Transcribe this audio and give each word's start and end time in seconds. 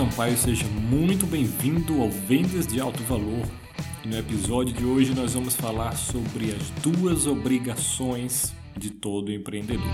Sampaio, 0.00 0.34
seja 0.34 0.66
muito 0.66 1.26
bem-vindo 1.26 2.00
ao 2.00 2.08
Vendas 2.08 2.66
de 2.66 2.80
Alto 2.80 3.02
Valor. 3.02 3.46
No 4.02 4.16
episódio 4.16 4.72
de 4.72 4.82
hoje 4.82 5.14
nós 5.14 5.34
vamos 5.34 5.54
falar 5.54 5.94
sobre 5.94 6.52
as 6.52 6.70
duas 6.82 7.26
obrigações 7.26 8.54
de 8.74 8.88
todo 8.88 9.30
empreendedor. 9.30 9.92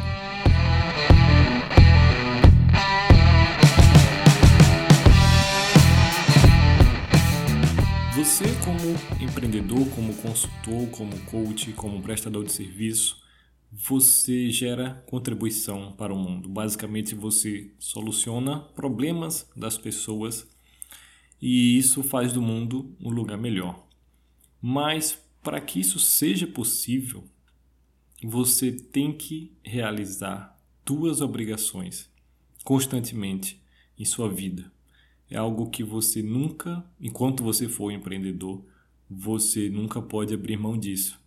Você, 8.15 8.45
como 8.65 8.79
empreendedor, 9.21 9.89
como 9.89 10.15
consultor, 10.15 10.89
como 10.93 11.19
coach, 11.23 11.73
como 11.73 12.01
prestador 12.01 12.45
de 12.45 12.53
serviço, 12.53 13.26
você 13.71 14.51
gera 14.51 15.05
contribuição 15.07 15.93
para 15.93 16.13
o 16.13 16.19
mundo. 16.19 16.49
Basicamente, 16.49 17.15
você 17.15 17.71
soluciona 17.79 18.61
problemas 18.61 19.51
das 19.57 19.77
pessoas 19.77 20.47
e 21.41 21.77
isso 21.77 22.03
faz 22.03 22.33
do 22.33 22.41
mundo 22.41 22.97
um 23.01 23.11
lugar 23.11 23.37
melhor. 23.37 23.87
Mas 24.61 25.23
para 25.43 25.61
que 25.61 25.81
isso 25.81 25.99
seja 25.99 26.47
possível, 26.47 27.25
você 28.23 28.73
tem 28.73 29.13
que 29.13 29.57
realizar 29.63 30.59
duas 30.85 31.21
obrigações 31.21 32.11
constantemente 32.65 33.63
em 33.99 34.05
sua 34.05 34.29
vida. 34.29 34.73
É 35.31 35.37
algo 35.37 35.71
que 35.71 35.85
você 35.85 36.23
nunca, 36.23 36.85
enquanto 37.01 37.43
você 37.43 37.69
for 37.69 37.91
empreendedor, 37.91 38.65
você 39.09 39.69
nunca 39.69 40.01
pode 40.01 40.35
abrir 40.35 40.57
mão 40.57 40.79
disso. 40.79 41.21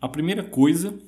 A 0.00 0.08
primeira 0.08 0.42
coisa 0.42 0.98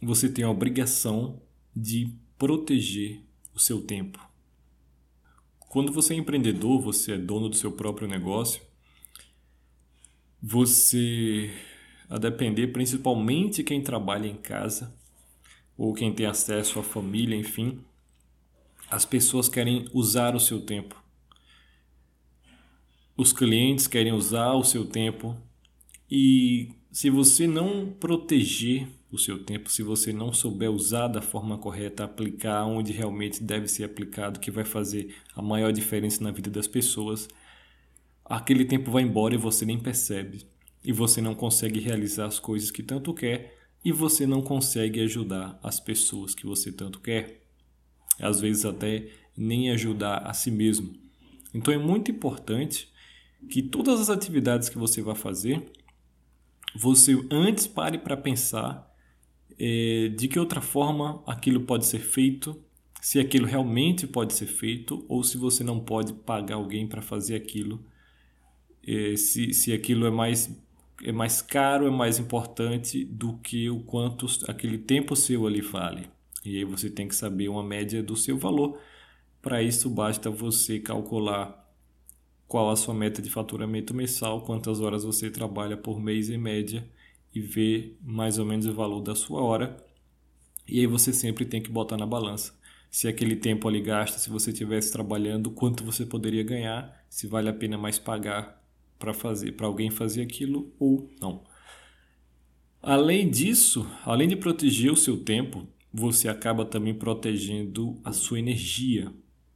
você 0.00 0.28
tem 0.28 0.44
a 0.44 0.50
obrigação 0.50 1.40
de 1.74 2.14
proteger 2.38 3.20
o 3.54 3.58
seu 3.58 3.80
tempo. 3.80 4.18
Quando 5.58 5.92
você 5.92 6.14
é 6.14 6.16
empreendedor, 6.16 6.80
você 6.80 7.12
é 7.12 7.18
dono 7.18 7.48
do 7.48 7.56
seu 7.56 7.72
próprio 7.72 8.06
negócio, 8.06 8.60
você, 10.40 11.50
a 12.08 12.18
depender 12.18 12.68
principalmente 12.68 13.64
quem 13.64 13.82
trabalha 13.82 14.26
em 14.26 14.36
casa 14.36 14.94
ou 15.76 15.94
quem 15.94 16.12
tem 16.12 16.26
acesso 16.26 16.78
à 16.78 16.82
família, 16.82 17.34
enfim, 17.34 17.80
as 18.90 19.04
pessoas 19.04 19.48
querem 19.48 19.88
usar 19.92 20.36
o 20.36 20.40
seu 20.40 20.60
tempo. 20.60 21.02
Os 23.16 23.32
clientes 23.32 23.86
querem 23.86 24.12
usar 24.12 24.52
o 24.52 24.64
seu 24.64 24.84
tempo 24.84 25.36
e 26.10 26.72
se 26.92 27.10
você 27.10 27.46
não 27.46 27.90
proteger 27.90 28.86
o 29.14 29.18
seu 29.18 29.42
tempo, 29.42 29.70
se 29.70 29.82
você 29.82 30.12
não 30.12 30.32
souber 30.32 30.70
usar 30.70 31.08
da 31.08 31.22
forma 31.22 31.56
correta, 31.56 32.04
aplicar 32.04 32.64
onde 32.64 32.92
realmente 32.92 33.42
deve 33.42 33.68
ser 33.68 33.84
aplicado, 33.84 34.40
que 34.40 34.50
vai 34.50 34.64
fazer 34.64 35.14
a 35.34 35.42
maior 35.42 35.72
diferença 35.72 36.22
na 36.22 36.30
vida 36.30 36.50
das 36.50 36.66
pessoas, 36.66 37.28
aquele 38.24 38.64
tempo 38.64 38.90
vai 38.90 39.02
embora 39.02 39.34
e 39.34 39.38
você 39.38 39.64
nem 39.64 39.78
percebe. 39.78 40.46
E 40.84 40.92
você 40.92 41.20
não 41.20 41.34
consegue 41.34 41.80
realizar 41.80 42.26
as 42.26 42.38
coisas 42.38 42.70
que 42.70 42.82
tanto 42.82 43.14
quer 43.14 43.56
e 43.84 43.92
você 43.92 44.26
não 44.26 44.42
consegue 44.42 45.00
ajudar 45.00 45.58
as 45.62 45.80
pessoas 45.80 46.34
que 46.34 46.46
você 46.46 46.70
tanto 46.70 47.00
quer. 47.00 47.42
Às 48.20 48.40
vezes 48.40 48.64
até 48.64 49.08
nem 49.36 49.70
ajudar 49.70 50.18
a 50.18 50.32
si 50.32 50.50
mesmo. 50.50 50.94
Então 51.54 51.72
é 51.72 51.78
muito 51.78 52.10
importante 52.10 52.92
que 53.48 53.62
todas 53.62 54.00
as 54.00 54.10
atividades 54.10 54.68
que 54.68 54.78
você 54.78 55.02
vai 55.02 55.14
fazer, 55.14 55.64
você 56.74 57.14
antes 57.30 57.66
pare 57.66 57.98
para 57.98 58.16
pensar 58.16 58.93
de 59.58 60.28
que 60.28 60.38
outra 60.38 60.60
forma 60.60 61.22
aquilo 61.26 61.60
pode 61.60 61.86
ser 61.86 62.00
feito, 62.00 62.60
se 63.00 63.20
aquilo 63.20 63.46
realmente 63.46 64.06
pode 64.06 64.32
ser 64.32 64.46
feito 64.46 65.04
ou 65.08 65.22
se 65.22 65.36
você 65.36 65.62
não 65.62 65.78
pode 65.78 66.12
pagar 66.12 66.56
alguém 66.56 66.86
para 66.86 67.02
fazer 67.02 67.34
aquilo, 67.34 67.84
é, 68.86 69.16
se, 69.16 69.52
se 69.52 69.72
aquilo 69.72 70.06
é 70.06 70.10
mais, 70.10 70.50
é 71.02 71.12
mais 71.12 71.42
caro, 71.42 71.86
é 71.86 71.90
mais 71.90 72.18
importante 72.18 73.04
do 73.04 73.38
que 73.38 73.68
o 73.68 73.80
quanto 73.80 74.26
aquele 74.48 74.78
tempo 74.78 75.14
seu 75.14 75.46
ali 75.46 75.60
vale. 75.60 76.08
E 76.44 76.58
aí 76.58 76.64
você 76.64 76.90
tem 76.90 77.06
que 77.06 77.14
saber 77.14 77.48
uma 77.48 77.62
média 77.62 78.02
do 78.02 78.16
seu 78.16 78.38
valor. 78.38 78.78
Para 79.40 79.62
isso 79.62 79.88
basta 79.90 80.30
você 80.30 80.78
calcular 80.78 81.62
qual 82.46 82.70
a 82.70 82.76
sua 82.76 82.94
meta 82.94 83.20
de 83.20 83.30
faturamento 83.30 83.94
mensal, 83.94 84.42
quantas 84.42 84.80
horas 84.80 85.04
você 85.04 85.30
trabalha 85.30 85.76
por 85.76 86.00
mês 86.00 86.30
em 86.30 86.38
média 86.38 86.86
e 87.34 87.40
ver 87.40 87.98
mais 88.00 88.38
ou 88.38 88.46
menos 88.46 88.66
o 88.66 88.72
valor 88.72 89.00
da 89.00 89.14
sua 89.14 89.42
hora. 89.42 89.76
E 90.66 90.80
aí 90.80 90.86
você 90.86 91.12
sempre 91.12 91.44
tem 91.44 91.60
que 91.60 91.70
botar 91.70 91.96
na 91.96 92.06
balança. 92.06 92.54
Se 92.90 93.08
aquele 93.08 93.34
tempo 93.34 93.66
ali 93.66 93.80
gasta, 93.80 94.18
se 94.18 94.30
você 94.30 94.50
estivesse 94.50 94.92
trabalhando, 94.92 95.50
quanto 95.50 95.84
você 95.84 96.06
poderia 96.06 96.44
ganhar, 96.44 97.04
se 97.10 97.26
vale 97.26 97.48
a 97.48 97.52
pena 97.52 97.76
mais 97.76 97.98
pagar 97.98 98.62
para 98.98 99.12
fazer, 99.12 99.52
para 99.52 99.66
alguém 99.66 99.90
fazer 99.90 100.22
aquilo 100.22 100.72
ou 100.78 101.10
não. 101.20 101.42
Além 102.80 103.28
disso, 103.28 103.86
além 104.04 104.28
de 104.28 104.36
proteger 104.36 104.92
o 104.92 104.96
seu 104.96 105.16
tempo, 105.16 105.66
você 105.92 106.28
acaba 106.28 106.64
também 106.64 106.94
protegendo 106.94 107.98
a 108.04 108.12
sua 108.12 108.38
energia, 108.38 109.12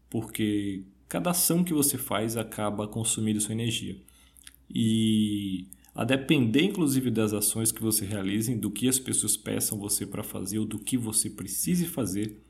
porque 0.08 0.84
cada 1.08 1.30
ação 1.30 1.62
que 1.62 1.74
você 1.74 1.98
faz 1.98 2.36
acaba 2.36 2.88
consumindo 2.88 3.40
sua 3.40 3.52
energia. 3.52 3.96
E 4.68 5.68
a 5.98 6.04
depender 6.04 6.62
inclusive 6.62 7.10
das 7.10 7.32
ações 7.32 7.72
que 7.72 7.82
você 7.82 8.06
realize, 8.06 8.54
do 8.54 8.70
que 8.70 8.88
as 8.88 9.00
pessoas 9.00 9.36
peçam 9.36 9.76
você 9.76 10.06
para 10.06 10.22
fazer 10.22 10.60
ou 10.60 10.64
do 10.64 10.78
que 10.78 10.96
você 10.96 11.28
precise 11.28 11.88
fazer, 11.88 12.40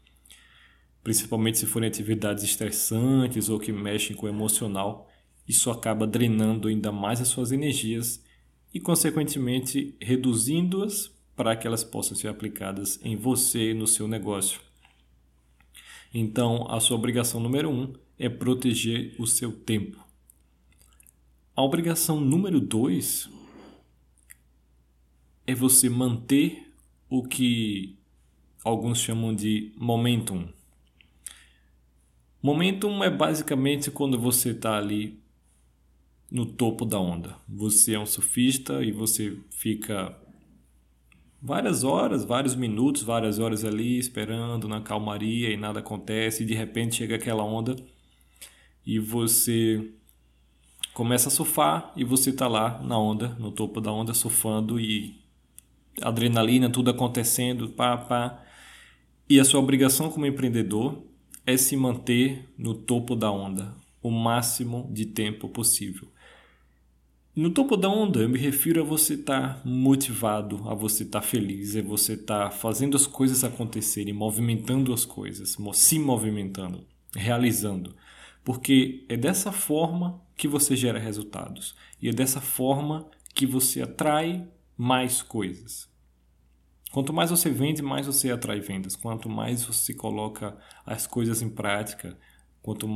principalmente 1.03 1.56
se 1.56 1.64
forem 1.64 1.88
atividades 1.88 2.44
estressantes 2.44 3.48
ou 3.48 3.59
que 3.59 3.72
mexem 3.72 4.14
com 4.14 4.26
o 4.26 4.28
emocional, 4.28 5.10
isso 5.48 5.70
acaba 5.70 6.06
drenando 6.06 6.69
ainda 6.69 6.92
mais 6.92 7.22
as 7.22 7.28
suas 7.28 7.50
energias 7.50 8.22
e, 8.75 8.78
consequentemente, 8.78 9.97
reduzindo-as 9.98 11.10
para 11.34 11.56
que 11.56 11.66
elas 11.66 11.82
possam 11.82 12.15
ser 12.15 12.28
aplicadas 12.28 13.00
em 13.03 13.16
você 13.16 13.70
e 13.70 13.75
no 13.75 13.86
seu 13.86 14.06
negócio. 14.06 14.60
Então, 16.12 16.66
a 16.69 16.80
sua 16.80 16.98
obrigação 16.98 17.41
número 17.41 17.70
um 17.70 17.94
é 18.19 18.28
proteger 18.28 19.15
o 19.19 19.26
seu 19.26 19.50
tempo. 19.53 20.06
A 21.59 21.63
obrigação 21.65 22.21
número 22.21 22.61
dois 22.61 23.29
é 25.45 25.53
você 25.57 25.89
manter 25.91 26.73
o 27.11 27.25
que 27.25 27.99
alguns 28.63 29.01
chamam 29.01 29.35
de 29.35 29.73
momentum. 29.77 30.47
Momentum 32.41 33.03
é 33.03 33.11
basicamente 33.11 33.91
quando 33.91 34.17
você 34.17 34.51
está 34.51 34.79
ali 34.79 35.21
no 36.31 36.47
topo 36.47 36.85
da 36.85 37.01
onda. 37.01 37.37
Você 37.49 37.95
é 37.97 37.99
um 37.99 38.07
surfista 38.07 38.85
e 38.85 38.93
você 38.93 39.37
fica 39.51 40.17
várias 41.43 41.83
horas, 41.83 42.25
vários 42.25 42.55
minutos, 42.55 43.03
várias 43.03 43.41
horas 43.41 43.65
ali 43.65 43.99
esperando 43.99 44.69
na 44.69 44.81
calmaria 44.81 45.51
e 45.51 45.57
nada 45.57 45.81
acontece 45.81 46.45
e 46.45 46.47
de 46.47 46.55
repente 46.55 46.95
chega 46.95 47.17
aquela 47.17 47.43
onda 47.43 47.75
e 48.87 49.01
você 49.01 49.97
começa 50.98 51.28
a 51.28 51.31
surfar 51.31 51.92
e 51.94 52.03
você 52.03 52.31
está 52.31 52.48
lá 52.48 52.82
na 52.82 52.98
onda, 52.98 53.28
no 53.38 53.53
topo 53.53 53.81
da 53.81 53.92
onda 53.92 54.12
surfando 54.12 54.81
e 54.81 55.14
adrenalina, 56.03 56.69
tudo 56.69 56.91
acontecendo, 56.91 57.69
pá, 57.69 57.97
pá. 57.97 58.42
E 59.31 59.38
a 59.38 59.44
sua 59.44 59.60
obrigação 59.60 60.10
como 60.10 60.26
empreendedor 60.26 61.00
é 61.47 61.56
se 61.56 61.76
manter 61.76 62.53
no 62.59 62.75
topo 62.75 63.14
da 63.14 63.31
onda 63.31 63.76
o 64.03 64.10
máximo 64.10 64.91
de 64.92 65.06
tempo 65.06 65.48
possível. 65.48 66.09
No 67.32 67.50
topo 67.50 67.76
da 67.76 67.88
onda, 67.88 68.19
eu 68.19 68.28
me 68.28 68.36
refiro 68.36 68.80
a 68.80 68.84
você 68.84 69.15
estar 69.15 69.54
tá 69.54 69.62
motivado, 69.65 70.68
a 70.68 70.74
você 70.74 71.04
estar 71.04 71.21
tá 71.21 71.24
feliz, 71.24 71.77
a 71.77 71.83
você 71.83 72.15
estar 72.15 72.47
tá 72.47 72.51
fazendo 72.51 72.97
as 72.97 73.06
coisas 73.06 73.44
acontecerem, 73.44 74.12
movimentando 74.12 74.92
as 74.92 75.04
coisas, 75.04 75.56
se 75.74 75.98
movimentando, 76.01 76.84
realizando. 77.15 77.94
Porque 78.48 79.04
é 79.10 79.16
dessa 79.18 79.53
forma 79.53 80.22
que 80.34 80.48
você 80.48 80.74
gera 80.74 80.98
resultados 80.98 81.77
e 82.00 82.09
é 82.09 82.12
dessa 82.12 82.41
forma 82.41 83.06
que 83.34 83.45
você 83.45 83.83
atrai 83.83 84.48
mais 84.74 85.21
coisas. 85.21 85.86
Quanto 86.91 87.12
mais 87.12 87.28
você 87.28 87.50
vende, 87.50 87.83
mais 87.83 88.06
você 88.06 88.30
atrai 88.30 88.60
vendas. 88.60 88.97
Quanto 88.97 89.28
mais 89.28 89.65
você 89.65 89.92
coloca 89.92 90.56
as 90.86 91.06
coisas 91.06 91.42
em 91.42 91.50
prática, 91.50 92.18
quanto 92.62 92.89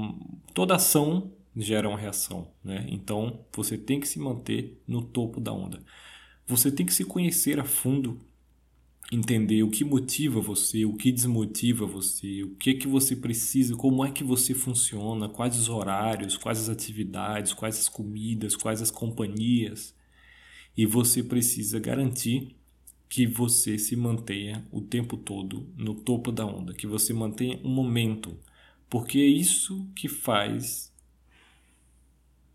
toda 0.54 0.76
ação 0.76 1.30
gera 1.54 1.86
uma 1.86 1.98
reação, 1.98 2.50
né? 2.64 2.86
Então, 2.88 3.44
você 3.54 3.76
tem 3.76 4.00
que 4.00 4.08
se 4.08 4.18
manter 4.18 4.82
no 4.88 5.02
topo 5.02 5.38
da 5.38 5.52
onda. 5.52 5.84
Você 6.46 6.72
tem 6.72 6.86
que 6.86 6.94
se 6.94 7.04
conhecer 7.04 7.60
a 7.60 7.64
fundo, 7.64 8.18
entender 9.14 9.62
o 9.62 9.70
que 9.70 9.84
motiva 9.84 10.40
você, 10.40 10.86
o 10.86 10.94
que 10.94 11.12
desmotiva 11.12 11.84
você, 11.84 12.42
o 12.44 12.54
que 12.56 12.70
é 12.70 12.74
que 12.74 12.88
você 12.88 13.14
precisa, 13.14 13.76
como 13.76 14.02
é 14.02 14.10
que 14.10 14.24
você 14.24 14.54
funciona, 14.54 15.28
quais 15.28 15.58
os 15.58 15.68
horários, 15.68 16.38
quais 16.38 16.60
as 16.60 16.70
atividades, 16.70 17.52
quais 17.52 17.78
as 17.78 17.90
comidas, 17.90 18.56
quais 18.56 18.80
as 18.80 18.90
companhias. 18.90 19.94
E 20.74 20.86
você 20.86 21.22
precisa 21.22 21.78
garantir 21.78 22.56
que 23.06 23.26
você 23.26 23.78
se 23.78 23.94
mantenha 23.94 24.66
o 24.72 24.80
tempo 24.80 25.18
todo 25.18 25.68
no 25.76 25.94
topo 25.94 26.32
da 26.32 26.46
onda, 26.46 26.72
que 26.72 26.86
você 26.86 27.12
mantenha 27.12 27.60
um 27.62 27.68
momento, 27.68 28.34
Porque 28.88 29.18
é 29.18 29.26
isso 29.26 29.90
que 29.94 30.08
faz 30.08 30.92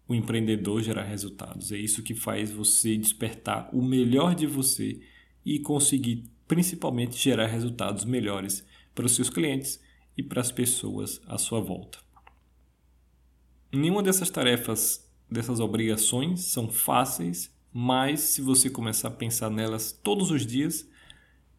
o 0.08 0.14
empreendedor 0.14 0.82
gerar 0.84 1.04
resultados. 1.04 1.72
É 1.72 1.78
isso 1.78 2.04
que 2.04 2.14
faz 2.14 2.52
você 2.52 2.96
despertar 2.96 3.70
o 3.74 3.82
melhor 3.84 4.36
de 4.36 4.46
você 4.46 5.00
e 5.46 5.60
conseguir 5.60 6.26
principalmente 6.48 7.18
gerar 7.18 7.48
resultados 7.48 8.06
melhores 8.06 8.66
para 8.96 9.06
os 9.06 9.16
seus 9.16 9.30
clientes 9.30 9.80
e 10.18 10.24
para 10.24 10.42
as 10.42 10.52
pessoas 10.52 11.22
à 11.28 11.38
sua 11.38 11.60
volta. 11.60 12.00
Nenhuma 13.72 14.02
dessas 14.02 14.30
tarefas, 14.30 15.06
dessas 15.30 15.60
obrigações 15.60 16.42
são 16.42 16.70
fáceis, 16.70 17.54
mas 17.72 18.22
se 18.22 18.42
você 18.42 18.70
começar 18.70 19.10
a 19.10 19.12
pensar 19.12 19.50
nelas 19.50 19.92
todos 19.92 20.32
os 20.32 20.46
dias, 20.46 20.88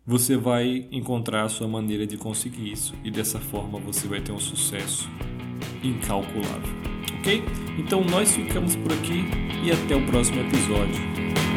você 0.05 0.37
vai 0.37 0.89
encontrar 0.91 1.45
a 1.45 1.49
sua 1.51 1.69
maneira 1.69 2.07
de 2.07 2.17
conseguir 2.17 2.73
isso 2.73 2.95
e 3.05 3.11
dessa 3.11 3.39
forma 3.39 3.79
você 3.79 4.09
vai 4.09 4.23
ter 4.23 4.33
um 4.33 4.41
sucesso 4.41 5.07
incalculável. 5.85 6.75
Ok? 7.19 7.43
Então 7.79 8.03
nós 8.05 8.35
ficamos 8.35 8.75
por 8.75 8.93
aqui 8.93 9.25
e 9.63 9.71
até 9.71 9.95
o 9.95 10.07
próximo 10.07 10.41
episódio. 10.41 11.48